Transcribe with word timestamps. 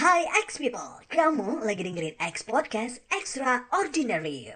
Hi, 0.00 0.24
X 0.48 0.56
people, 0.56 0.80
kamu 1.12 1.60
lagi 1.60 1.84
dengerin 1.84 2.16
X 2.16 2.40
Podcast 2.40 3.04
Extraordinary. 3.12 4.48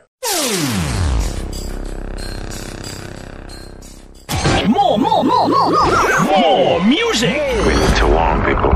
More, 4.72 4.96
more, 4.96 5.20
more, 5.20 5.44
more, 5.44 5.68
more, 5.68 6.00
more 6.32 6.80
music. 6.88 7.36
We 7.68 7.76
need 7.76 7.92
to 8.00 8.08
warn 8.08 8.40
people. 8.40 8.72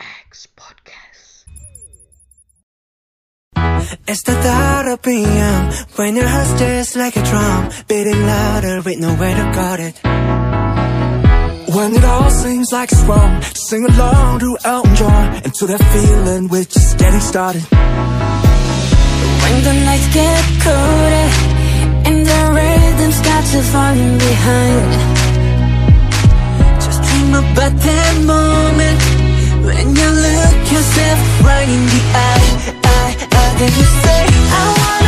X 0.00 0.48
Podcast. 0.56 1.44
It's 4.08 4.24
the 4.24 4.32
thought 4.40 4.88
of 4.88 5.04
being 5.04 5.28
when 6.00 6.16
your 6.16 6.24
heart's 6.24 6.56
just 6.56 6.96
like 6.96 7.20
a 7.20 7.24
drum, 7.28 7.68
beating 7.84 8.24
louder 8.24 8.80
with 8.80 8.96
nowhere 8.96 9.36
to 9.36 9.44
guard 9.52 9.80
it. 9.84 9.96
When 11.84 11.96
it 11.96 12.04
all 12.04 12.30
seems 12.30 12.72
like 12.72 12.90
it's 12.90 13.02
wrong 13.02 13.42
Just 13.42 13.66
sing 13.68 13.84
along 13.84 14.38
to 14.38 14.56
Elton 14.64 14.94
John 14.94 15.34
And 15.44 15.52
to 15.52 15.66
that 15.66 15.82
feeling 15.92 16.48
we're 16.48 16.64
just 16.64 16.96
getting 16.96 17.20
started. 17.20 17.60
When 19.42 19.56
the 19.68 19.74
nights 19.84 20.08
get 20.14 20.44
colder 20.64 21.28
And 22.08 22.24
the 22.24 22.40
rhythm's 22.56 23.20
got 23.28 23.44
you 23.52 23.62
falling 23.74 24.16
behind. 24.16 24.92
Just 26.80 27.00
dream 27.04 27.34
about 27.42 27.74
that 27.76 28.14
moment 28.32 29.00
When 29.68 29.86
you 30.00 30.08
look 30.24 30.56
yourself 30.72 31.18
right 31.44 31.68
in 31.68 31.84
the 31.92 32.00
eye, 32.16 32.48
eye, 32.96 33.12
eye 33.28 33.54
Then 33.60 33.72
you 33.76 33.86
say, 34.00 34.20
I 34.56 34.62
want 34.80 35.03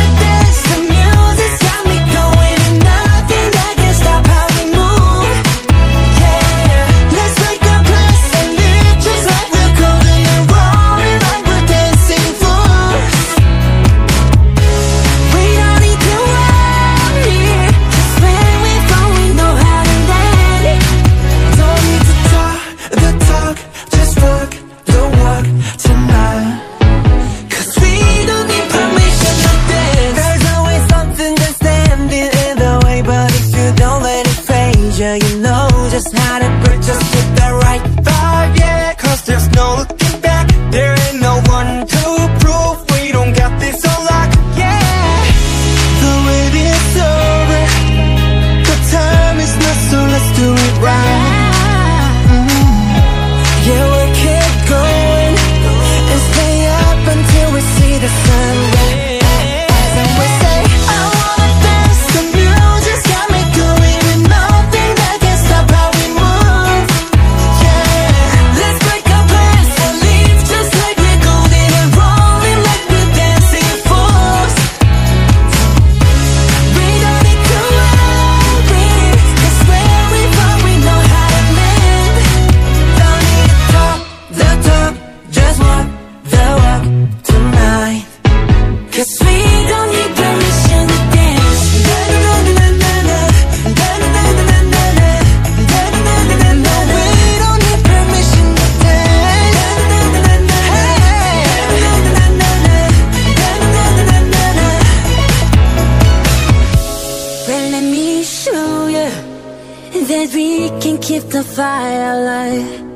the 111.37 111.43
firelight. 111.43 112.86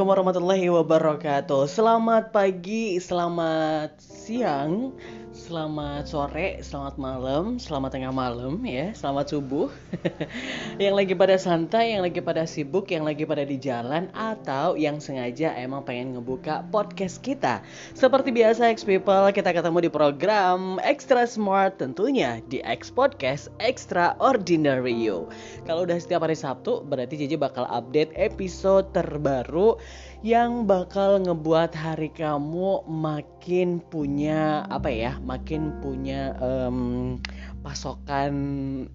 Assalamualaikum 0.00 0.32
warahmatullahi 0.32 0.68
wabarakatuh. 0.72 1.62
Selamat 1.68 2.32
pagi, 2.32 2.96
selamat 2.96 4.00
siang. 4.00 4.96
Selamat 5.30 6.10
sore, 6.10 6.58
selamat 6.58 6.98
malam, 6.98 7.54
selamat 7.54 7.94
tengah 7.94 8.10
malam 8.10 8.66
ya, 8.66 8.90
selamat 8.90 9.30
subuh. 9.30 9.70
yang 10.82 10.98
lagi 10.98 11.14
pada 11.14 11.38
santai, 11.38 11.94
yang 11.94 12.02
lagi 12.02 12.18
pada 12.18 12.50
sibuk, 12.50 12.90
yang 12.90 13.06
lagi 13.06 13.22
pada 13.22 13.46
di 13.46 13.54
jalan 13.54 14.10
atau 14.10 14.74
yang 14.74 14.98
sengaja 14.98 15.54
emang 15.54 15.86
pengen 15.86 16.18
ngebuka 16.18 16.66
podcast 16.74 17.22
kita. 17.22 17.62
Seperti 17.94 18.34
biasa 18.34 18.74
X 18.74 18.82
People, 18.82 19.30
kita 19.30 19.54
ketemu 19.54 19.86
di 19.86 19.90
program 19.94 20.82
Extra 20.82 21.22
Smart 21.30 21.78
tentunya 21.78 22.42
di 22.50 22.58
X 22.66 22.90
Podcast 22.90 23.54
Extraordinary 23.62 24.98
You. 24.98 25.30
Kalau 25.62 25.86
udah 25.86 26.02
setiap 26.02 26.26
hari 26.26 26.34
Sabtu, 26.34 26.82
berarti 26.82 27.14
JJ 27.14 27.38
bakal 27.38 27.70
update 27.70 28.10
episode 28.18 28.90
terbaru 28.90 29.78
yang 30.20 30.68
bakal 30.68 31.16
ngebuat 31.16 31.72
hari 31.72 32.12
kamu 32.12 32.84
makin 32.84 33.80
punya 33.80 34.68
apa 34.68 34.92
ya, 34.92 35.16
makin 35.24 35.80
punya 35.80 36.36
um, 36.44 37.16
pasokan 37.64 38.34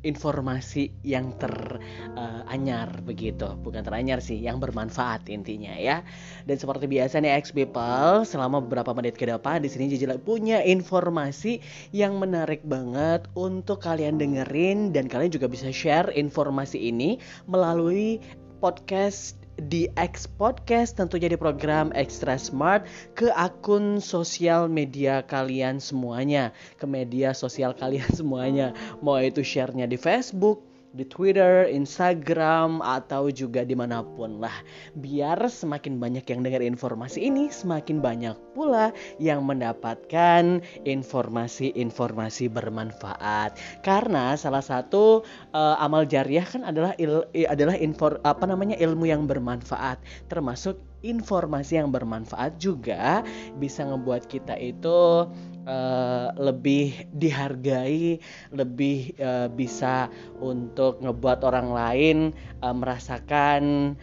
informasi 0.06 0.94
yang 1.02 1.34
teranyar 1.42 2.90
uh, 2.94 3.02
begitu, 3.02 3.58
bukan 3.66 3.82
teranyar 3.82 4.22
sih, 4.22 4.38
yang 4.38 4.62
bermanfaat 4.62 5.26
intinya 5.26 5.74
ya. 5.74 6.06
Dan 6.46 6.62
seperti 6.62 6.86
biasa 6.86 7.18
nih 7.18 7.42
X 7.42 7.50
people, 7.50 8.22
selama 8.22 8.62
beberapa 8.62 8.94
menit 8.94 9.18
ke 9.18 9.26
depan 9.26 9.66
di 9.66 9.70
sini 9.70 9.90
jadi 9.90 10.22
punya 10.22 10.62
informasi 10.62 11.58
yang 11.90 12.22
menarik 12.22 12.62
banget 12.70 13.26
untuk 13.34 13.82
kalian 13.82 14.22
dengerin 14.22 14.94
dan 14.94 15.10
kalian 15.10 15.34
juga 15.34 15.50
bisa 15.50 15.74
share 15.74 16.14
informasi 16.14 16.78
ini 16.94 17.18
melalui 17.50 18.22
podcast 18.62 19.45
di 19.60 19.88
X 19.96 20.28
Podcast 20.28 21.00
tentunya 21.00 21.32
di 21.32 21.40
program 21.40 21.90
Extra 21.96 22.36
Smart 22.36 22.86
ke 23.16 23.32
akun 23.32 24.04
sosial 24.04 24.68
media 24.68 25.24
kalian 25.24 25.80
semuanya. 25.80 26.52
Ke 26.76 26.86
media 26.86 27.32
sosial 27.32 27.72
kalian 27.72 28.08
semuanya. 28.20 28.76
Mau 29.00 29.18
itu 29.20 29.42
sharenya 29.42 29.88
di 29.88 29.96
Facebook 29.96 30.75
di 30.96 31.04
Twitter, 31.04 31.68
Instagram, 31.68 32.80
atau 32.80 33.28
juga 33.28 33.68
di 33.68 33.76
mana 33.76 34.02
pun 34.02 34.40
lah. 34.40 34.56
Biar 34.96 35.38
semakin 35.44 36.00
banyak 36.00 36.24
yang 36.32 36.42
dengar 36.42 36.64
informasi 36.64 37.28
ini, 37.28 37.52
semakin 37.52 38.00
banyak 38.00 38.36
pula 38.56 38.96
yang 39.20 39.44
mendapatkan 39.44 40.64
informasi-informasi 40.88 42.48
bermanfaat. 42.48 43.60
Karena 43.84 44.40
salah 44.40 44.64
satu 44.64 45.28
uh, 45.52 45.76
amal 45.84 46.08
jariah 46.08 46.48
kan 46.48 46.64
adalah 46.64 46.96
il, 46.96 47.28
adalah 47.46 47.76
infor, 47.76 48.24
apa 48.24 48.48
namanya 48.48 48.80
ilmu 48.80 49.06
yang 49.06 49.28
bermanfaat, 49.28 50.00
termasuk 50.32 50.80
informasi 51.06 51.78
yang 51.78 51.94
bermanfaat 51.94 52.58
juga 52.58 53.22
bisa 53.62 53.86
ngebuat 53.86 54.26
kita 54.26 54.58
itu 54.58 55.30
uh, 55.70 56.28
lebih 56.38 57.06
dihargai, 57.14 58.18
lebih 58.50 59.14
uh, 59.22 59.48
bisa 59.54 60.10
untuk 60.42 61.02
ngebuat 61.02 61.46
orang 61.46 61.70
lain 61.70 62.18
uh, 62.66 62.74
merasakan 62.74 63.94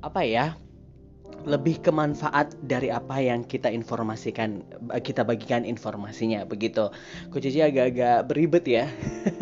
apa 0.00 0.20
ya 0.24 0.56
lebih 1.48 1.80
kemanfaat 1.80 2.52
dari 2.64 2.92
apa 2.92 3.16
yang 3.20 3.46
kita 3.46 3.72
informasikan 3.72 4.60
kita 5.00 5.24
bagikan 5.24 5.64
informasinya 5.64 6.44
begitu. 6.44 6.92
Coach 7.32 7.48
Cici 7.48 7.64
agak-agak 7.64 8.28
beribet 8.28 8.64
ya. 8.68 8.86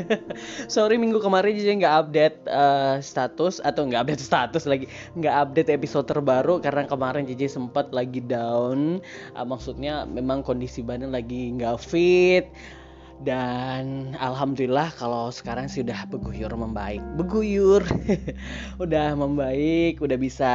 Sorry 0.72 0.96
minggu 1.00 1.18
kemarin 1.18 1.58
Cici 1.58 1.78
nggak 1.82 1.94
update 2.06 2.36
uh, 2.46 3.02
status 3.02 3.58
atau 3.62 3.86
nggak 3.86 4.06
update 4.06 4.22
status 4.22 4.64
lagi 4.70 4.86
nggak 5.18 5.34
update 5.48 5.70
episode 5.74 6.06
terbaru 6.06 6.62
karena 6.62 6.86
kemarin 6.86 7.26
Cici 7.26 7.50
sempat 7.50 7.90
lagi 7.90 8.22
down. 8.22 9.02
Uh, 9.34 9.46
maksudnya 9.46 10.06
memang 10.06 10.46
kondisi 10.46 10.84
badan 10.86 11.10
lagi 11.10 11.50
nggak 11.54 11.76
fit 11.82 12.46
dan 13.26 14.15
alhamdulillah 14.15 14.94
kalau 14.94 15.35
sekarang 15.35 15.67
sih 15.67 15.82
udah 15.82 16.06
beguyur 16.06 16.55
membaik. 16.55 17.03
Beguyur 17.19 17.82
udah 18.85 19.19
membaik 19.19 19.99
udah 19.99 20.15
bisa 20.15 20.53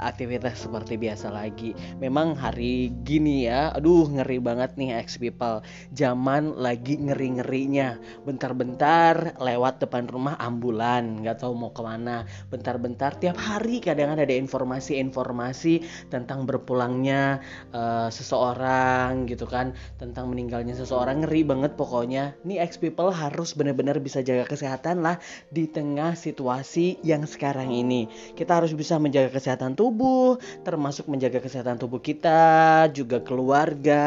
aktivitas 0.00 0.64
seperti 0.64 0.96
biasa 0.96 1.28
lagi. 1.28 1.76
Memang 2.00 2.32
hari 2.32 2.88
gini 3.04 3.44
ya 3.44 3.76
aduh 3.76 4.08
ngeri 4.08 4.40
banget 4.40 4.80
nih 4.80 4.96
ex 4.96 5.20
people. 5.20 5.60
Zaman 5.92 6.56
lagi 6.56 6.96
ngeri 6.96 7.36
ngerinya 7.36 8.00
bentar-bentar 8.24 9.36
lewat 9.36 9.84
depan 9.84 10.08
rumah 10.08 10.40
ambulan 10.40 11.20
nggak 11.20 11.44
tahu 11.44 11.52
mau 11.52 11.72
ke 11.76 11.84
mana. 11.84 12.24
Bentar-bentar 12.48 13.20
tiap 13.20 13.36
hari 13.36 13.76
kadang 13.84 14.16
ada 14.16 14.24
informasi-informasi 14.24 16.08
tentang 16.08 16.48
berpulangnya 16.48 17.44
uh, 17.76 18.08
seseorang 18.08 19.28
gitu 19.28 19.44
kan. 19.44 19.76
Tentang 20.00 20.32
meninggalnya 20.32 20.72
seseorang 20.72 21.28
ngeri 21.28 21.44
banget 21.44 21.76
pokoknya 21.76 21.89
pokoknya 21.90 22.38
nih 22.46 22.62
ex 22.62 22.78
people 22.78 23.10
harus 23.10 23.50
benar-benar 23.58 23.98
bisa 23.98 24.22
jaga 24.22 24.46
kesehatan 24.46 25.02
lah 25.02 25.18
di 25.50 25.66
tengah 25.66 26.14
situasi 26.14 27.02
yang 27.02 27.26
sekarang 27.26 27.74
ini. 27.74 28.06
Kita 28.38 28.62
harus 28.62 28.70
bisa 28.78 29.02
menjaga 29.02 29.34
kesehatan 29.34 29.74
tubuh, 29.74 30.38
termasuk 30.62 31.10
menjaga 31.10 31.42
kesehatan 31.42 31.82
tubuh 31.82 31.98
kita, 31.98 32.86
juga 32.94 33.18
keluarga 33.26 34.06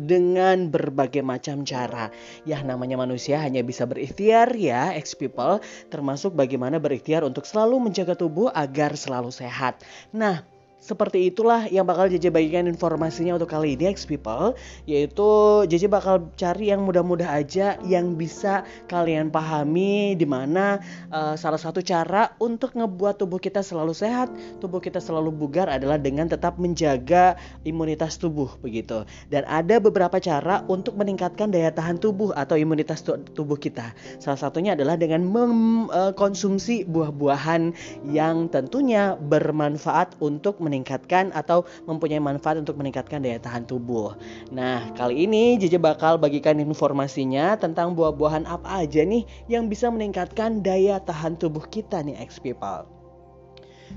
dengan 0.00 0.72
berbagai 0.72 1.20
macam 1.20 1.68
cara. 1.68 2.08
Ya 2.48 2.64
namanya 2.64 2.96
manusia 2.96 3.44
hanya 3.44 3.60
bisa 3.60 3.84
berikhtiar 3.84 4.56
ya 4.56 4.96
ex 4.96 5.12
people, 5.12 5.60
termasuk 5.92 6.32
bagaimana 6.32 6.80
berikhtiar 6.80 7.28
untuk 7.28 7.44
selalu 7.44 7.92
menjaga 7.92 8.16
tubuh 8.16 8.48
agar 8.56 8.96
selalu 8.96 9.28
sehat. 9.28 9.84
Nah, 10.16 10.48
seperti 10.78 11.26
itulah 11.26 11.66
yang 11.66 11.82
bakal 11.90 12.06
JJ 12.06 12.30
bagikan 12.30 12.70
informasinya 12.70 13.34
untuk 13.34 13.50
kali 13.50 13.74
ini 13.74 13.90
X 13.90 14.06
People. 14.06 14.54
Yaitu 14.86 15.28
JJ 15.66 15.90
bakal 15.90 16.30
cari 16.38 16.70
yang 16.70 16.86
mudah-mudah 16.86 17.26
aja 17.26 17.74
yang 17.82 18.14
bisa 18.14 18.62
kalian 18.86 19.34
pahami 19.34 20.14
Di 20.14 20.22
mana 20.22 20.78
uh, 21.10 21.34
salah 21.34 21.58
satu 21.58 21.82
cara 21.82 22.30
untuk 22.38 22.78
ngebuat 22.78 23.18
tubuh 23.18 23.42
kita 23.42 23.60
selalu 23.60 23.90
sehat 23.90 24.30
Tubuh 24.62 24.78
kita 24.78 25.02
selalu 25.02 25.34
bugar 25.34 25.66
adalah 25.66 25.98
dengan 25.98 26.30
tetap 26.30 26.62
menjaga 26.62 27.34
imunitas 27.66 28.14
tubuh 28.22 28.54
begitu. 28.62 29.02
Dan 29.34 29.42
ada 29.50 29.82
beberapa 29.82 30.22
cara 30.22 30.62
untuk 30.70 30.94
meningkatkan 30.94 31.50
daya 31.50 31.74
tahan 31.74 31.98
tubuh 31.98 32.30
atau 32.38 32.54
imunitas 32.54 33.02
tubuh 33.34 33.58
kita. 33.58 33.92
Salah 34.22 34.38
satunya 34.38 34.78
adalah 34.78 34.94
dengan 34.94 35.26
mengkonsumsi 35.26 36.86
uh, 36.86 36.88
buah-buahan 36.88 37.74
yang 38.14 38.46
tentunya 38.46 39.18
bermanfaat 39.18 40.14
untuk 40.22 40.62
meningkatkan 40.68 41.32
atau 41.32 41.64
mempunyai 41.88 42.20
manfaat 42.20 42.60
untuk 42.60 42.76
meningkatkan 42.76 43.24
daya 43.24 43.40
tahan 43.40 43.64
tubuh. 43.64 44.12
Nah, 44.52 44.92
kali 44.92 45.24
ini 45.24 45.56
JJ 45.56 45.80
bakal 45.80 46.20
bagikan 46.20 46.60
informasinya 46.60 47.56
tentang 47.56 47.96
buah-buahan 47.96 48.44
apa 48.44 48.84
aja 48.84 49.00
nih 49.02 49.24
yang 49.48 49.72
bisa 49.72 49.88
meningkatkan 49.88 50.60
daya 50.60 51.00
tahan 51.00 51.40
tubuh 51.40 51.64
kita 51.66 52.04
nih 52.04 52.20
ex 52.20 52.36
people. 52.36 52.84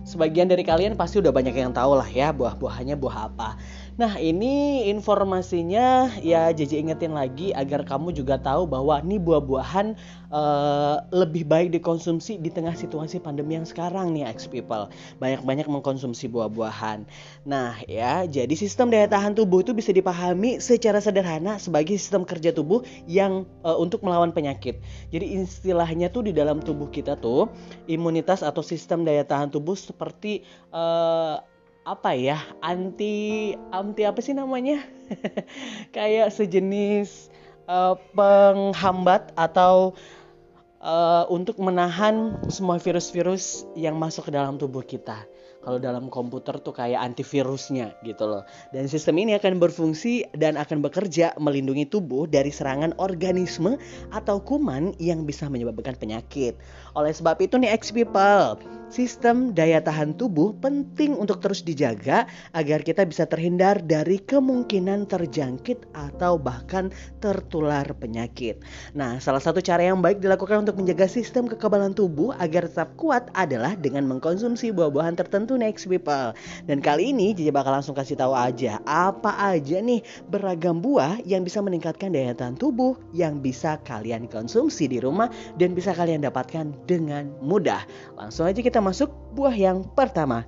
Sebagian 0.07 0.47
dari 0.47 0.63
kalian 0.63 0.95
pasti 0.95 1.19
udah 1.19 1.35
banyak 1.35 1.51
yang 1.51 1.75
tahu 1.75 1.99
lah 1.99 2.07
ya 2.07 2.31
buah-buahannya 2.31 2.95
buah 2.95 3.27
apa. 3.27 3.59
Nah 3.99 4.15
ini 4.15 4.87
informasinya 4.87 6.07
ya 6.23 6.47
JJ 6.55 6.87
ingetin 6.87 7.11
lagi 7.11 7.51
agar 7.51 7.83
kamu 7.83 8.15
juga 8.15 8.39
tahu 8.39 8.63
bahwa 8.63 9.03
ini 9.03 9.19
buah-buahan 9.19 9.99
uh, 10.31 11.03
lebih 11.11 11.43
baik 11.43 11.75
dikonsumsi 11.75 12.39
di 12.39 12.47
tengah 12.47 12.71
situasi 12.71 13.19
pandemi 13.19 13.59
yang 13.59 13.67
sekarang 13.67 14.15
nih 14.15 14.31
ex 14.31 14.47
people. 14.47 14.87
Banyak-banyak 15.19 15.67
mengkonsumsi 15.67 16.31
buah-buahan. 16.31 17.03
Nah 17.43 17.83
ya 17.85 18.23
jadi 18.23 18.53
sistem 18.55 18.87
daya 18.95 19.11
tahan 19.11 19.35
tubuh 19.35 19.59
itu 19.59 19.75
bisa 19.75 19.91
dipahami 19.91 20.63
secara 20.63 21.03
sederhana 21.03 21.59
sebagai 21.59 21.99
sistem 21.99 22.23
kerja 22.23 22.55
tubuh 22.55 22.87
yang 23.11 23.43
uh, 23.67 23.75
untuk 23.75 24.07
melawan 24.07 24.31
penyakit. 24.31 24.79
Jadi 25.11 25.43
istilahnya 25.43 26.07
tuh 26.07 26.31
di 26.31 26.31
dalam 26.31 26.63
tubuh 26.63 26.87
kita 26.87 27.19
tuh 27.19 27.51
imunitas 27.91 28.39
atau 28.39 28.63
sistem 28.63 29.03
daya 29.03 29.27
tahan 29.27 29.51
tubuh 29.51 29.75
seperti 29.75 30.47
uh, 30.71 31.43
apa 31.91 32.15
ya 32.15 32.39
anti 32.63 33.51
anti 33.75 34.07
apa 34.07 34.23
sih 34.23 34.31
namanya 34.31 34.79
kayak 35.95 36.31
sejenis 36.31 37.27
uh, 37.67 37.99
penghambat 38.15 39.35
atau 39.35 39.91
uh, 40.79 41.27
untuk 41.27 41.59
menahan 41.59 42.39
semua 42.47 42.79
virus-virus 42.79 43.67
yang 43.75 43.99
masuk 43.99 44.31
ke 44.31 44.31
dalam 44.31 44.55
tubuh 44.55 44.87
kita 44.87 45.27
kalau 45.61 45.77
dalam 45.77 46.09
komputer 46.09 46.57
tuh 46.57 46.73
kayak 46.73 46.97
antivirusnya 46.97 47.93
gitu 48.01 48.25
loh. 48.25 48.43
Dan 48.73 48.89
sistem 48.89 49.21
ini 49.21 49.37
akan 49.37 49.61
berfungsi 49.61 50.25
dan 50.33 50.57
akan 50.57 50.81
bekerja 50.81 51.37
melindungi 51.37 51.85
tubuh 51.85 52.25
dari 52.25 52.49
serangan 52.49 52.97
organisme 52.97 53.77
atau 54.09 54.41
kuman 54.41 54.97
yang 54.97 55.21
bisa 55.21 55.45
menyebabkan 55.53 55.93
penyakit. 56.01 56.57
Oleh 56.97 57.13
sebab 57.13 57.37
itu 57.45 57.61
nih 57.61 57.77
ex 57.77 57.93
people, 57.93 58.57
sistem 58.91 59.55
daya 59.55 59.79
tahan 59.79 60.19
tubuh 60.19 60.51
penting 60.59 61.15
untuk 61.15 61.39
terus 61.39 61.63
dijaga 61.63 62.27
agar 62.51 62.83
kita 62.83 63.07
bisa 63.07 63.23
terhindar 63.23 63.79
dari 63.79 64.19
kemungkinan 64.19 65.07
terjangkit 65.07 65.95
atau 65.95 66.35
bahkan 66.35 66.91
tertular 67.23 67.87
penyakit. 67.95 68.59
Nah, 68.91 69.17
salah 69.23 69.39
satu 69.39 69.63
cara 69.63 69.87
yang 69.87 70.03
baik 70.03 70.19
dilakukan 70.19 70.67
untuk 70.67 70.75
menjaga 70.75 71.07
sistem 71.07 71.47
kekebalan 71.47 71.95
tubuh 71.95 72.35
agar 72.35 72.67
tetap 72.67 72.91
kuat 72.99 73.31
adalah 73.31 73.79
dengan 73.79 74.03
mengkonsumsi 74.11 74.75
buah-buahan 74.75 75.15
tertentu 75.15 75.55
next 75.55 75.87
people. 75.87 76.35
Dan 76.67 76.83
kali 76.83 77.15
ini 77.15 77.31
Jija 77.31 77.55
bakal 77.55 77.79
langsung 77.79 77.95
kasih 77.95 78.19
tahu 78.19 78.35
aja 78.35 78.83
apa 78.83 79.55
aja 79.55 79.79
nih 79.79 80.03
beragam 80.27 80.83
buah 80.83 81.23
yang 81.23 81.47
bisa 81.47 81.63
meningkatkan 81.63 82.11
daya 82.11 82.35
tahan 82.35 82.59
tubuh 82.59 82.99
yang 83.15 83.39
bisa 83.39 83.79
kalian 83.87 84.27
konsumsi 84.27 84.91
di 84.91 84.99
rumah 84.99 85.31
dan 85.55 85.71
bisa 85.71 85.95
kalian 85.95 86.19
dapatkan 86.19 86.75
dengan 86.83 87.31
mudah. 87.39 87.87
Langsung 88.19 88.51
aja 88.51 88.59
kita 88.59 88.80
masuk 88.81 89.13
buah 89.37 89.53
yang 89.53 89.85
pertama. 89.95 90.43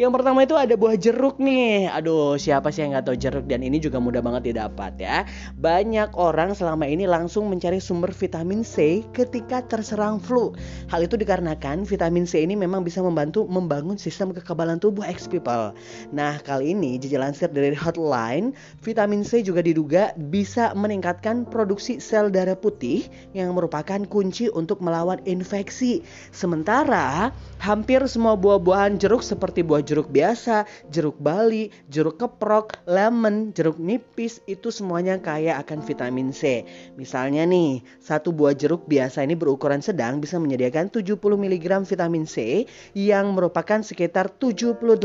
Yang 0.00 0.10
pertama 0.16 0.48
itu 0.48 0.56
ada 0.56 0.72
buah 0.72 0.96
jeruk 0.96 1.36
nih. 1.36 1.92
Aduh, 1.92 2.40
siapa 2.40 2.72
sih 2.72 2.80
yang 2.80 2.96
nggak 2.96 3.12
tahu 3.12 3.16
jeruk 3.20 3.44
dan 3.44 3.60
ini 3.60 3.76
juga 3.76 4.00
mudah 4.00 4.24
banget 4.24 4.52
didapat 4.52 4.96
ya. 4.96 5.28
Banyak 5.60 6.16
orang 6.16 6.56
selama 6.56 6.88
ini 6.88 7.04
langsung 7.04 7.52
mencari 7.52 7.76
sumber 7.76 8.08
vitamin 8.08 8.64
C 8.64 9.04
ketika 9.12 9.60
terserang 9.68 10.16
flu. 10.16 10.56
Hal 10.88 11.04
itu 11.04 11.20
dikarenakan 11.20 11.84
vitamin 11.84 12.24
C 12.24 12.40
ini 12.40 12.56
memang 12.56 12.80
bisa 12.80 13.04
membantu 13.04 13.44
membangun 13.44 14.00
sistem 14.00 14.32
kekebalan 14.32 14.80
tubuh 14.80 15.04
X 15.04 15.28
people. 15.28 15.76
Nah, 16.08 16.40
kali 16.40 16.72
ini 16.72 16.96
Jiji 16.96 17.20
lansir 17.20 17.52
dari 17.52 17.76
Hotline, 17.76 18.56
vitamin 18.80 19.28
C 19.28 19.44
juga 19.44 19.60
diduga 19.60 20.16
bisa 20.16 20.72
meningkatkan 20.72 21.44
produksi 21.44 22.00
sel 22.00 22.32
darah 22.32 22.56
putih 22.56 23.04
yang 23.36 23.52
merupakan 23.52 24.00
kunci 24.08 24.48
untuk 24.56 24.80
melawan 24.80 25.20
infeksi. 25.28 26.00
Sementara 26.32 27.28
hampir 27.60 28.00
semua 28.08 28.40
buah-buahan 28.40 28.96
jeruk 28.96 29.20
seperti 29.20 29.60
buah 29.60 29.81
jeruk 29.82 30.08
biasa, 30.08 30.64
jeruk 30.88 31.18
bali, 31.18 31.74
jeruk 31.90 32.22
keprok, 32.22 32.78
lemon, 32.86 33.50
jeruk 33.50 33.76
nipis 33.82 34.38
itu 34.46 34.70
semuanya 34.70 35.18
kaya 35.18 35.58
akan 35.58 35.82
vitamin 35.82 36.30
C. 36.30 36.62
Misalnya 36.94 37.42
nih, 37.42 37.82
satu 37.98 38.30
buah 38.30 38.54
jeruk 38.54 38.86
biasa 38.86 39.26
ini 39.26 39.34
berukuran 39.34 39.82
sedang 39.82 40.22
bisa 40.22 40.38
menyediakan 40.38 40.94
70 40.94 41.18
mg 41.18 41.66
vitamin 41.82 42.24
C 42.24 42.64
yang 42.94 43.34
merupakan 43.34 43.82
sekitar 43.82 44.30
78% 44.38 45.02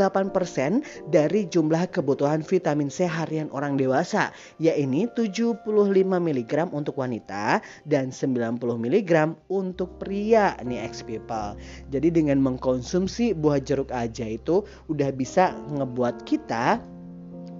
dari 1.10 1.50
jumlah 1.50 1.90
kebutuhan 1.90 2.46
vitamin 2.46 2.94
C 2.94 3.10
harian 3.10 3.50
orang 3.50 3.80
dewasa, 3.80 4.30
yaitu 4.62 4.86
75 5.18 5.66
mg 6.06 6.54
untuk 6.70 7.00
wanita 7.02 7.64
dan 7.88 8.14
90 8.14 8.60
mg 8.62 9.12
untuk 9.50 9.98
pria 9.98 10.54
nih 10.62 10.84
ex 10.86 11.02
people. 11.02 11.56
Jadi 11.90 12.14
dengan 12.14 12.38
mengkonsumsi 12.44 13.34
buah 13.34 13.64
jeruk 13.64 13.90
aja 13.96 14.28
itu 14.28 14.67
udah 14.88 15.10
bisa 15.14 15.56
ngebuat 15.74 16.24
kita 16.24 16.82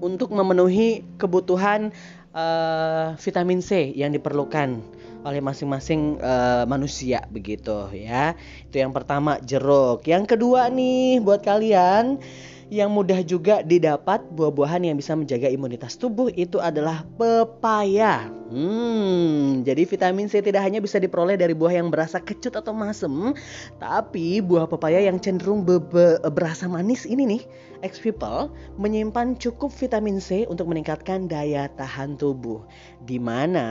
untuk 0.02 0.30
memenuhi 0.30 1.02
kebutuhan 1.18 1.90
uh, 2.38 3.18
vitamin 3.18 3.60
C 3.66 3.94
yang 3.98 4.14
diperlukan 4.14 4.78
oleh 5.26 5.42
masing-masing 5.42 6.22
uh, 6.22 6.64
manusia 6.70 7.26
begitu 7.34 7.90
ya. 7.92 8.38
Itu 8.70 8.80
yang 8.80 8.94
pertama 8.94 9.42
jeruk. 9.42 10.06
Yang 10.06 10.38
kedua 10.38 10.70
nih 10.70 11.20
buat 11.20 11.42
kalian 11.44 12.22
yang 12.68 12.92
mudah 12.92 13.24
juga 13.24 13.64
didapat 13.64 14.28
buah-buahan 14.36 14.84
yang 14.92 15.00
bisa 15.00 15.16
menjaga 15.16 15.48
imunitas 15.48 15.96
tubuh 15.96 16.28
itu 16.36 16.60
adalah 16.60 17.08
pepaya. 17.16 18.28
Hmm, 18.48 19.64
jadi 19.68 19.84
vitamin 19.84 20.32
C 20.32 20.40
tidak 20.40 20.64
hanya 20.64 20.80
bisa 20.80 21.04
diperoleh 21.04 21.36
dari 21.36 21.52
buah 21.52 21.84
yang 21.84 21.92
berasa 21.92 22.24
kecut 22.24 22.56
atau 22.56 22.72
masem, 22.72 23.36
tapi 23.76 24.40
buah 24.40 24.72
pepaya 24.72 25.04
yang 25.04 25.20
cenderung 25.20 25.68
be 25.68 25.84
-be 25.84 26.16
berasa 26.32 26.64
manis 26.72 27.04
ini 27.04 27.28
nih, 27.28 27.44
ex 27.84 28.00
people 28.00 28.48
menyimpan 28.80 29.36
cukup 29.36 29.70
vitamin 29.76 30.24
C 30.24 30.48
untuk 30.48 30.72
meningkatkan 30.72 31.28
daya 31.28 31.68
tahan 31.76 32.16
tubuh. 32.16 32.64
Di 33.04 33.20
mana 33.20 33.68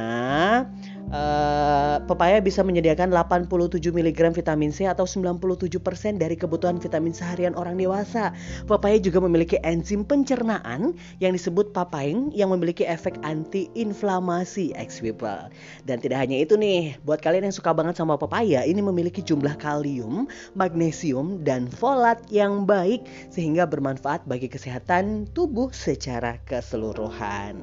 uh, 1.08 1.96
pepaya 2.04 2.44
bisa 2.44 2.60
menyediakan 2.60 3.08
87 3.16 3.80
mg 3.80 4.20
vitamin 4.36 4.70
C 4.76 4.84
atau 4.84 5.08
97% 5.08 5.56
dari 6.20 6.36
kebutuhan 6.36 6.76
vitamin 6.76 7.16
seharian 7.16 7.56
orang 7.56 7.80
dewasa. 7.80 8.36
Juga 9.02 9.18
memiliki 9.18 9.58
enzim 9.66 10.06
pencernaan 10.06 10.94
yang 11.18 11.34
disebut 11.34 11.74
papain 11.74 12.30
yang 12.30 12.54
memiliki 12.54 12.86
efek 12.86 13.18
anti-inflamasi 13.26 14.70
ex 14.78 15.02
people. 15.02 15.50
Dan 15.82 15.98
tidak 15.98 16.22
hanya 16.22 16.38
itu 16.38 16.54
nih, 16.54 16.94
buat 17.02 17.18
kalian 17.18 17.50
yang 17.50 17.56
suka 17.56 17.74
banget 17.74 17.98
sama 17.98 18.14
pepaya, 18.14 18.62
ini 18.62 18.78
memiliki 18.78 19.18
jumlah 19.18 19.58
kalium, 19.58 20.30
magnesium, 20.54 21.42
dan 21.42 21.66
folat 21.66 22.22
yang 22.30 22.62
baik 22.62 23.02
sehingga 23.34 23.66
bermanfaat 23.66 24.22
bagi 24.30 24.46
kesehatan 24.46 25.26
tubuh 25.34 25.74
secara 25.74 26.38
keseluruhan. 26.46 27.58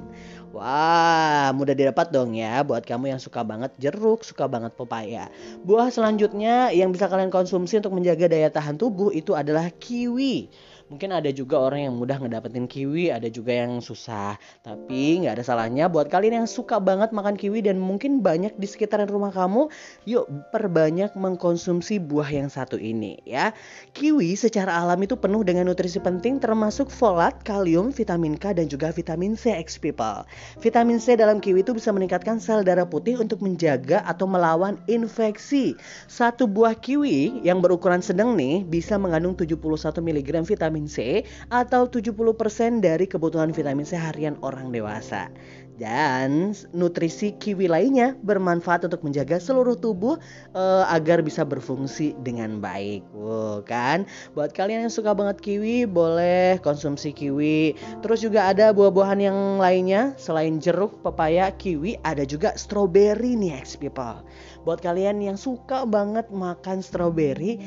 Wah, 0.54 1.50
mudah 1.58 1.74
didapat 1.74 2.14
dong 2.14 2.38
ya 2.38 2.62
buat 2.62 2.86
kamu 2.86 3.18
yang 3.18 3.18
suka 3.18 3.42
banget 3.42 3.74
jeruk, 3.82 4.22
suka 4.22 4.46
banget 4.46 4.78
pepaya. 4.78 5.34
Buah 5.66 5.90
selanjutnya 5.90 6.70
yang 6.70 6.94
bisa 6.94 7.10
kalian 7.10 7.34
konsumsi 7.34 7.82
untuk 7.82 7.98
menjaga 7.98 8.30
daya 8.30 8.54
tahan 8.54 8.78
tubuh 8.78 9.10
itu 9.10 9.34
adalah 9.34 9.74
kiwi. 9.74 10.54
Mungkin 10.94 11.10
ada 11.10 11.34
juga 11.34 11.58
orang 11.58 11.90
yang 11.90 11.98
mudah 11.98 12.22
ngedapetin 12.22 12.70
kiwi, 12.70 13.10
ada 13.10 13.26
juga 13.26 13.50
yang 13.50 13.82
susah. 13.82 14.38
Tapi 14.62 15.26
nggak 15.26 15.42
ada 15.42 15.42
salahnya 15.42 15.90
buat 15.90 16.06
kalian 16.06 16.46
yang 16.46 16.50
suka 16.50 16.78
banget 16.78 17.10
makan 17.10 17.34
kiwi 17.34 17.66
dan 17.66 17.82
mungkin 17.82 18.22
banyak 18.22 18.54
di 18.62 18.70
sekitaran 18.70 19.10
rumah 19.10 19.34
kamu, 19.34 19.74
yuk 20.06 20.30
perbanyak 20.54 21.18
mengkonsumsi 21.18 21.98
buah 21.98 22.30
yang 22.30 22.46
satu 22.46 22.78
ini 22.78 23.18
ya. 23.26 23.58
Kiwi 23.98 24.38
secara 24.38 24.86
alam 24.86 25.02
itu 25.02 25.18
penuh 25.18 25.42
dengan 25.42 25.66
nutrisi 25.66 25.98
penting 25.98 26.38
termasuk 26.38 26.94
folat, 26.94 27.42
kalium, 27.42 27.90
vitamin 27.90 28.38
K 28.38 28.54
dan 28.54 28.70
juga 28.70 28.94
vitamin 28.94 29.34
C 29.34 29.50
X 29.50 29.82
people. 29.82 30.22
Vitamin 30.62 31.02
C 31.02 31.18
dalam 31.18 31.42
kiwi 31.42 31.66
itu 31.66 31.74
bisa 31.74 31.90
meningkatkan 31.90 32.38
sel 32.38 32.62
darah 32.62 32.86
putih 32.86 33.18
untuk 33.18 33.42
menjaga 33.42 34.06
atau 34.06 34.30
melawan 34.30 34.78
infeksi. 34.86 35.74
Satu 36.06 36.46
buah 36.46 36.78
kiwi 36.78 37.42
yang 37.42 37.66
berukuran 37.66 38.06
sedang 38.06 38.38
nih 38.38 38.62
bisa 38.62 39.02
mengandung 39.02 39.34
71 39.34 39.58
mg 39.98 40.30
vitamin 40.46 40.83
vitamin 40.84 40.88
C 40.92 41.24
atau 41.48 41.88
70% 41.88 42.84
dari 42.84 43.06
kebutuhan 43.08 43.56
vitamin 43.56 43.88
C 43.88 43.96
harian 43.96 44.36
orang 44.44 44.72
dewasa. 44.72 45.32
Dan 45.74 46.54
nutrisi 46.70 47.34
kiwi 47.34 47.66
lainnya 47.66 48.14
bermanfaat 48.22 48.86
untuk 48.86 49.02
menjaga 49.02 49.42
seluruh 49.42 49.74
tubuh 49.74 50.22
uh, 50.54 50.86
agar 50.86 51.26
bisa 51.26 51.42
berfungsi 51.42 52.14
dengan 52.22 52.62
baik. 52.62 53.02
Wow, 53.10 53.66
kan? 53.66 54.06
Buat 54.38 54.54
kalian 54.54 54.86
yang 54.86 54.94
suka 54.94 55.18
banget 55.18 55.42
kiwi, 55.42 55.90
boleh 55.90 56.62
konsumsi 56.62 57.10
kiwi. 57.10 57.74
Terus 58.06 58.22
juga 58.22 58.54
ada 58.54 58.70
buah-buahan 58.70 59.18
yang 59.18 59.58
lainnya 59.58 60.14
selain 60.22 60.62
jeruk, 60.62 61.02
pepaya, 61.02 61.50
kiwi, 61.58 61.98
ada 62.06 62.22
juga 62.22 62.54
strawberry 62.54 63.34
nih, 63.34 63.58
ex 63.58 63.74
people. 63.74 64.22
Buat 64.70 64.78
kalian 64.86 65.26
yang 65.26 65.42
suka 65.42 65.90
banget 65.90 66.30
makan 66.30 66.86
strawberry, 66.86 67.58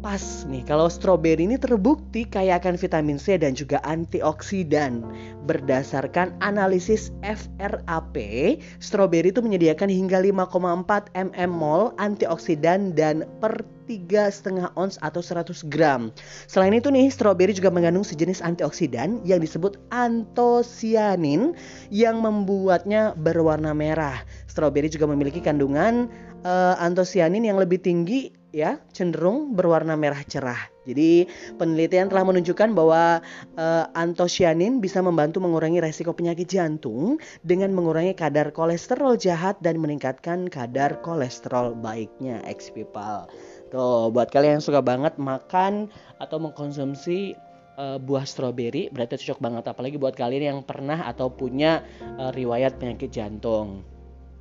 Pas 0.00 0.48
nih, 0.48 0.64
kalau 0.64 0.88
stroberi 0.88 1.44
ini 1.44 1.60
terbukti 1.60 2.24
kaya 2.24 2.56
akan 2.56 2.80
vitamin 2.80 3.20
C 3.20 3.36
dan 3.36 3.52
juga 3.52 3.84
antioksidan. 3.84 5.04
Berdasarkan 5.44 6.40
analisis 6.40 7.12
FRAP, 7.20 8.16
stroberi 8.80 9.28
itu 9.28 9.44
menyediakan 9.44 9.92
hingga 9.92 10.24
5,4 10.24 11.12
mm 11.12 11.52
mol 11.52 11.92
antioksidan 12.00 12.96
dan 12.96 13.28
per 13.44 13.60
tiga 13.84 14.32
setengah 14.32 14.72
ons 14.72 14.96
atau 15.04 15.20
100 15.20 15.68
gram. 15.68 16.08
Selain 16.48 16.72
itu 16.72 16.88
nih, 16.88 17.12
stroberi 17.12 17.52
juga 17.52 17.68
mengandung 17.68 18.06
sejenis 18.06 18.40
antioksidan 18.40 19.20
yang 19.28 19.44
disebut 19.44 19.76
antosianin 19.92 21.52
yang 21.92 22.24
membuatnya 22.24 23.12
berwarna 23.20 23.76
merah. 23.76 24.24
Stroberi 24.48 24.88
juga 24.88 25.04
memiliki 25.12 25.44
kandungan 25.44 26.08
uh, 26.48 26.80
antosianin 26.80 27.44
yang 27.44 27.60
lebih 27.60 27.84
tinggi 27.84 28.39
ya 28.50 28.78
cenderung 28.90 29.54
berwarna 29.54 29.94
merah 29.94 30.22
cerah. 30.26 30.58
Jadi 30.86 31.28
penelitian 31.54 32.10
telah 32.10 32.26
menunjukkan 32.26 32.74
bahwa 32.74 33.22
uh, 33.54 33.84
antosianin 33.94 34.82
bisa 34.82 34.98
membantu 35.04 35.38
mengurangi 35.38 35.78
resiko 35.78 36.10
penyakit 36.10 36.50
jantung 36.50 37.22
dengan 37.46 37.70
mengurangi 37.70 38.16
kadar 38.16 38.50
kolesterol 38.50 39.14
jahat 39.14 39.58
dan 39.62 39.78
meningkatkan 39.78 40.50
kadar 40.50 40.98
kolesterol 41.04 41.78
baiknya 41.78 42.42
ex 42.48 42.74
people. 42.74 43.30
Tuh 43.70 44.10
buat 44.10 44.34
kalian 44.34 44.58
yang 44.58 44.64
suka 44.64 44.82
banget 44.82 45.14
makan 45.14 45.86
atau 46.18 46.42
mengkonsumsi 46.42 47.38
uh, 47.78 47.98
buah 48.02 48.26
stroberi 48.26 48.90
berarti 48.90 49.20
cocok 49.20 49.38
banget 49.38 49.64
apalagi 49.70 49.96
buat 49.96 50.18
kalian 50.18 50.58
yang 50.58 50.60
pernah 50.66 51.06
atau 51.06 51.30
punya 51.30 51.86
uh, 52.18 52.34
riwayat 52.34 52.82
penyakit 52.82 53.14
jantung. 53.14 53.86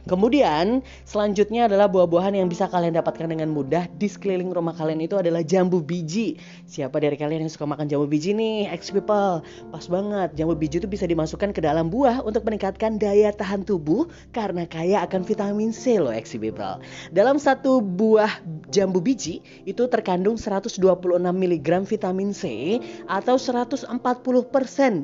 Kemudian 0.08 0.80
selanjutnya 1.04 1.68
adalah 1.68 1.92
buah-buahan 1.92 2.40
yang 2.40 2.48
bisa 2.48 2.72
kalian 2.72 2.96
dapatkan 2.96 3.28
dengan 3.28 3.52
mudah 3.52 3.92
di 4.00 4.08
sekeliling 4.08 4.48
rumah 4.56 4.72
kalian 4.72 5.04
itu 5.04 5.20
adalah 5.20 5.44
jambu 5.44 5.84
biji. 5.84 6.40
Siapa 6.64 7.04
dari 7.04 7.20
kalian 7.20 7.44
yang 7.44 7.52
suka 7.52 7.68
makan 7.68 7.92
jambu 7.92 8.08
biji 8.08 8.32
nih, 8.32 8.72
ex 8.72 8.96
people? 8.96 9.44
Pas 9.44 9.86
banget, 9.92 10.40
jambu 10.40 10.56
biji 10.56 10.80
itu 10.80 10.88
bisa 10.88 11.04
dimasukkan 11.04 11.52
ke 11.52 11.60
dalam 11.60 11.92
buah 11.92 12.24
untuk 12.24 12.48
meningkatkan 12.48 12.96
daya 12.96 13.36
tahan 13.36 13.68
tubuh 13.68 14.08
karena 14.32 14.64
kaya 14.64 15.04
akan 15.04 15.28
vitamin 15.28 15.76
C 15.76 16.00
loh 16.00 16.16
ex 16.16 16.32
people. 16.32 16.80
Dalam 17.12 17.36
satu 17.36 17.84
buah 17.84 18.40
jambu 18.72 19.04
biji 19.04 19.44
itu 19.68 19.84
terkandung 19.92 20.40
126 20.40 20.80
mg 21.20 21.70
vitamin 21.84 22.32
C 22.32 22.78
atau 23.10 23.36
140% 23.36 23.90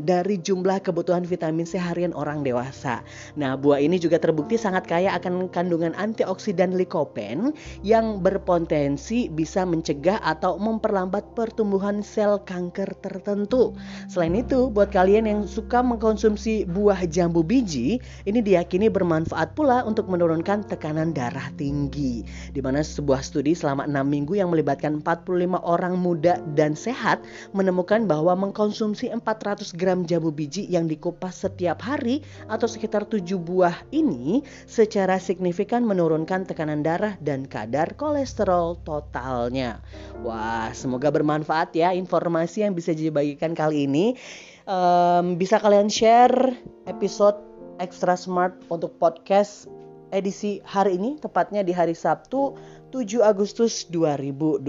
dari 0.06 0.36
jumlah 0.40 0.78
kebutuhan 0.80 1.26
vitamin 1.28 1.68
C 1.68 1.76
harian 1.82 2.14
orang 2.16 2.46
dewasa. 2.46 3.02
Nah, 3.36 3.58
buah 3.58 3.82
ini 3.82 3.98
juga 4.00 4.22
terbukti 4.22 4.56
sangat 4.56 4.85
sangat 4.86 5.02
kaya 5.02 5.18
akan 5.18 5.50
kandungan 5.50 5.98
antioksidan 5.98 6.78
likopen 6.78 7.58
yang 7.82 8.22
berpotensi 8.22 9.34
bisa 9.34 9.66
mencegah 9.66 10.22
atau 10.22 10.62
memperlambat 10.62 11.34
pertumbuhan 11.34 12.06
sel 12.06 12.38
kanker 12.46 12.94
tertentu. 13.02 13.74
Selain 14.06 14.38
itu, 14.38 14.70
buat 14.70 14.94
kalian 14.94 15.26
yang 15.26 15.42
suka 15.50 15.82
mengkonsumsi 15.82 16.70
buah 16.70 17.02
jambu 17.10 17.42
biji, 17.42 17.98
ini 18.30 18.40
diyakini 18.46 18.94
bermanfaat 18.94 19.58
pula 19.58 19.82
untuk 19.90 20.06
menurunkan 20.06 20.70
tekanan 20.70 21.18
darah 21.18 21.50
tinggi. 21.58 22.22
Di 22.54 22.62
mana 22.62 22.86
sebuah 22.86 23.26
studi 23.26 23.58
selama 23.58 23.90
6 23.90 24.06
minggu 24.06 24.38
yang 24.38 24.54
melibatkan 24.54 25.02
45 25.02 25.66
orang 25.66 25.98
muda 25.98 26.38
dan 26.54 26.78
sehat 26.78 27.26
menemukan 27.58 28.06
bahwa 28.06 28.38
mengkonsumsi 28.38 29.10
400 29.10 29.74
gram 29.74 30.06
jambu 30.06 30.30
biji 30.30 30.70
yang 30.70 30.86
dikupas 30.86 31.42
setiap 31.42 31.82
hari 31.82 32.22
atau 32.54 32.70
sekitar 32.70 33.10
7 33.10 33.26
buah 33.42 33.82
ini 33.90 34.46
secara 34.76 35.16
signifikan 35.24 35.88
menurunkan 35.88 36.44
tekanan 36.44 36.84
darah 36.84 37.16
dan 37.24 37.48
kadar 37.48 37.96
kolesterol 37.96 38.84
totalnya. 38.84 39.80
Wah, 40.20 40.76
semoga 40.76 41.08
bermanfaat 41.16 41.72
ya 41.72 41.96
informasi 41.96 42.68
yang 42.68 42.76
bisa 42.76 42.92
dibagikan 42.92 43.56
kali 43.56 43.88
ini. 43.88 44.20
Em, 44.68 45.40
bisa 45.40 45.64
kalian 45.64 45.88
share 45.88 46.60
episode 46.92 47.40
Extra 47.80 48.20
Smart 48.20 48.60
untuk 48.68 49.00
podcast 49.00 49.72
edisi 50.12 50.60
hari 50.68 51.00
ini, 51.00 51.16
tepatnya 51.24 51.64
di 51.64 51.72
hari 51.72 51.96
Sabtu 51.96 52.56
7 52.96 53.20
Agustus 53.28 53.92
2021. 53.92 54.64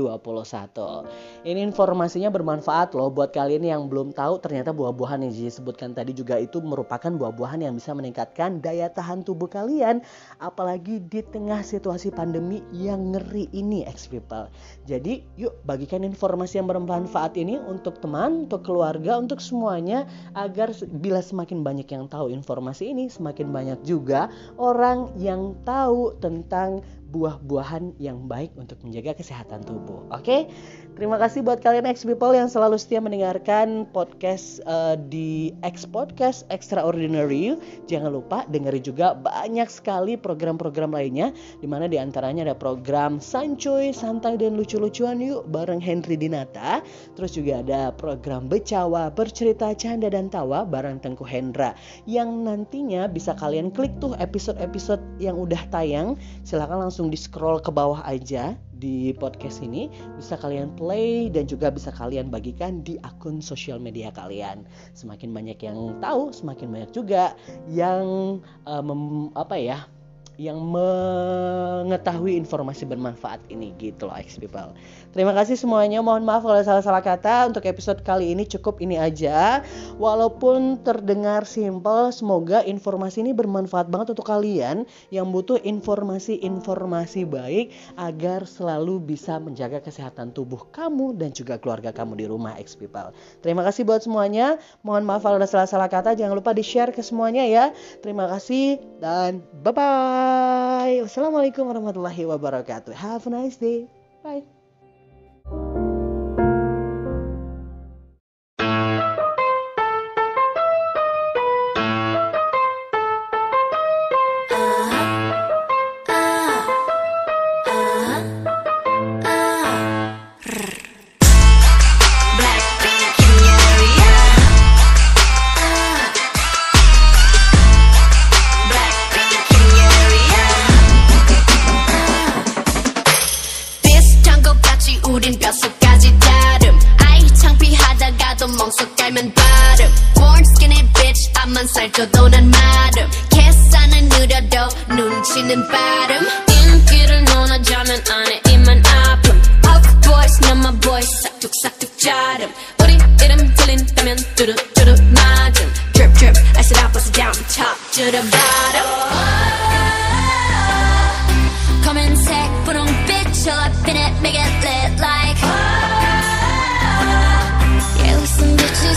Ini 1.47 1.61
informasinya 1.63 2.27
bermanfaat 2.35 2.99
loh 2.99 3.07
buat 3.07 3.31
kalian 3.31 3.63
yang 3.63 3.87
belum 3.87 4.11
tahu 4.11 4.43
ternyata 4.43 4.75
buah-buahan 4.75 5.23
yang 5.23 5.31
disebutkan 5.31 5.95
tadi 5.95 6.11
juga 6.11 6.35
itu 6.35 6.59
merupakan 6.59 7.07
buah-buahan 7.07 7.63
yang 7.63 7.79
bisa 7.79 7.95
meningkatkan 7.95 8.59
daya 8.59 8.91
tahan 8.91 9.23
tubuh 9.23 9.47
kalian 9.47 10.03
apalagi 10.43 10.99
di 11.07 11.23
tengah 11.23 11.63
situasi 11.63 12.11
pandemi 12.11 12.67
yang 12.75 13.15
ngeri 13.15 13.47
ini 13.55 13.87
ex 13.87 14.11
people. 14.11 14.51
Jadi 14.91 15.23
yuk 15.39 15.63
bagikan 15.63 16.03
informasi 16.03 16.59
yang 16.59 16.67
bermanfaat 16.67 17.39
ini 17.39 17.63
untuk 17.63 18.03
teman, 18.03 18.51
untuk 18.51 18.67
keluarga, 18.67 19.23
untuk 19.23 19.39
semuanya 19.39 20.03
agar 20.35 20.75
bila 20.99 21.23
semakin 21.23 21.63
banyak 21.63 21.87
yang 21.95 22.11
tahu 22.11 22.35
informasi 22.35 22.91
ini 22.91 23.07
semakin 23.07 23.55
banyak 23.55 23.87
juga 23.87 24.27
orang 24.59 25.15
yang 25.15 25.55
tahu 25.63 26.19
tentang 26.19 26.83
buah-buahan 27.17 27.97
yang 27.97 28.29
baik 28.29 28.53
untuk 28.61 28.85
menjaga 28.85 29.17
kesehatan 29.17 29.65
tubuh. 29.65 30.05
Oke, 30.13 30.53
terima 30.97 31.21
kasih 31.21 31.45
buat 31.45 31.61
kalian 31.61 31.85
ex 31.87 32.09
people 32.09 32.33
yang 32.33 32.49
selalu 32.49 32.81
setia 32.81 33.05
mendengarkan 33.05 33.85
podcast 33.93 34.65
eh, 34.65 34.97
di 35.13 35.53
X 35.61 35.85
Podcast 35.85 36.49
Extraordinary. 36.49 37.55
Jangan 37.85 38.11
lupa 38.17 38.49
dengerin 38.49 38.81
juga 38.81 39.13
banyak 39.13 39.69
sekali 39.69 40.17
program-program 40.17 40.97
lainnya, 40.97 41.37
di 41.61 41.69
mana 41.69 41.87
di 41.87 42.01
antaranya 42.01 42.49
ada 42.49 42.57
program 42.57 43.21
Sancoy, 43.21 43.93
Santai 43.93 44.41
dan 44.41 44.57
Lucu-lucuan 44.57 45.21
yuk 45.21 45.45
bareng 45.53 45.79
Henry 45.79 46.17
Dinata. 46.17 46.81
Terus 47.13 47.37
juga 47.37 47.61
ada 47.61 47.93
program 47.93 48.49
Becawa, 48.49 49.13
Bercerita 49.13 49.77
Canda 49.77 50.09
dan 50.09 50.33
Tawa 50.33 50.65
bareng 50.65 50.99
Tengku 51.05 51.29
Hendra 51.29 51.77
yang 52.09 52.43
nantinya 52.43 53.07
bisa 53.07 53.37
kalian 53.37 53.69
klik 53.69 53.93
tuh 54.01 54.17
episode-episode 54.17 55.05
yang 55.21 55.37
udah 55.37 55.61
tayang. 55.69 56.17
Silahkan 56.43 56.81
langsung 56.81 57.13
di 57.13 57.21
scroll 57.21 57.61
ke 57.61 57.69
bawah 57.69 58.01
aja 58.09 58.57
di 58.77 59.13
podcast 59.17 59.65
ini 59.65 59.89
bisa 60.17 60.37
kalian 60.37 60.73
play 60.77 61.33
dan 61.33 61.49
juga 61.49 61.73
bisa 61.73 61.89
kalian 61.93 62.29
bagikan 62.29 62.85
di 62.85 63.01
akun 63.03 63.41
sosial 63.41 63.81
media 63.81 64.13
kalian. 64.13 64.69
Semakin 64.93 65.33
banyak 65.33 65.59
yang 65.61 65.97
tahu, 66.01 66.33
semakin 66.33 66.69
banyak 66.73 66.91
juga 66.93 67.33
yang 67.71 68.39
eh, 68.69 68.83
mem- 68.85 69.33
apa 69.35 69.57
ya? 69.57 69.89
yang 70.37 70.61
mengetahui 70.61 72.37
informasi 72.37 72.85
bermanfaat 72.85 73.41
ini 73.49 73.73
gitu 73.81 74.09
loh 74.09 74.17
ex 74.21 74.37
people. 74.37 74.77
Terima 75.17 75.33
kasih 75.33 75.57
semuanya. 75.57 76.05
Mohon 76.05 76.29
maaf 76.29 76.45
kalau 76.45 76.61
salah-salah 76.61 77.01
kata. 77.01 77.49
Untuk 77.49 77.65
episode 77.65 78.05
kali 78.05 78.37
ini 78.37 78.45
cukup 78.45 78.85
ini 78.85 79.01
aja. 79.01 79.65
Walaupun 79.97 80.85
terdengar 80.85 81.49
simple, 81.49 82.13
semoga 82.13 82.61
informasi 82.61 83.25
ini 83.25 83.33
bermanfaat 83.33 83.89
banget 83.89 84.13
untuk 84.13 84.29
kalian 84.29 84.85
yang 85.09 85.33
butuh 85.33 85.57
informasi-informasi 85.65 87.25
baik 87.25 87.73
agar 87.97 88.45
selalu 88.45 89.17
bisa 89.17 89.41
menjaga 89.41 89.81
kesehatan 89.81 90.37
tubuh 90.37 90.69
kamu 90.69 91.17
dan 91.17 91.33
juga 91.33 91.57
keluarga 91.57 91.97
kamu 91.97 92.21
di 92.21 92.29
rumah 92.29 92.53
ex 92.61 92.77
people. 92.77 93.09
Terima 93.41 93.65
kasih 93.65 93.89
buat 93.89 94.05
semuanya. 94.05 94.61
Mohon 94.85 95.09
maaf 95.09 95.25
kalau 95.25 95.41
ada 95.41 95.49
salah-salah 95.49 95.89
kata. 95.89 96.13
Jangan 96.13 96.37
lupa 96.37 96.53
di-share 96.53 96.93
ke 96.93 97.01
semuanya 97.01 97.49
ya. 97.49 97.73
Terima 98.05 98.29
kasih 98.29 99.01
dan 99.01 99.41
bye-bye. 99.65 101.09
Wassalamualaikum 101.09 101.65
warahmatullahi 101.65 102.29
wabarakatuh. 102.29 102.93
Have 102.93 103.25
a 103.25 103.33
nice 103.33 103.57
day. 103.57 103.89
Bye. 104.21 104.56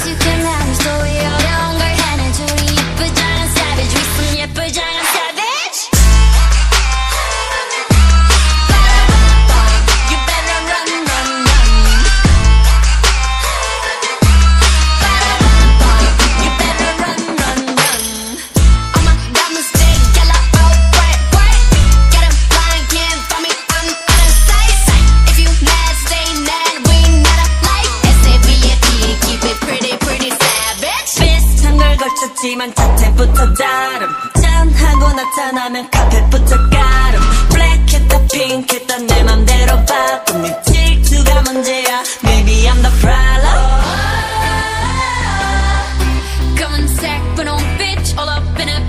You 0.09 0.15
can 0.15 0.39
have 0.39 0.75
so 0.77 0.91
we 1.03 1.48
걸 32.39 32.49
걸쳤지만 32.49 32.73
자태부터 32.73 33.53
다름. 33.53 34.09
짠하고 34.41 35.13
나타나면 35.13 35.89
카펫부터 35.91 36.69
가름. 36.69 37.21
블랙했다 37.49 38.27
핑크했다 38.31 38.97
내 38.97 39.23
맘대로 39.23 39.85
바꿈 39.85 40.41
네 40.43 40.61
질투가 40.63 41.41
문제야. 41.41 42.03
Maybe 42.23 42.67
I'm 42.67 42.81
the 42.81 42.91
problem. 42.99 43.59
검은색 46.57 47.35
분홍빛 47.35 48.17
all 48.17 48.29
up 48.29 48.59
in 48.59 48.69
it 48.69 48.88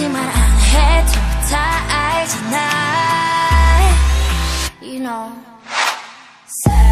굳이 0.00 0.08
말 0.08 0.22
안 0.22 0.58
해도 0.58 1.12
다 1.50 1.58
알잖아 1.88 2.56
You 4.80 4.98
know 5.00 5.32
Savage 6.64 6.89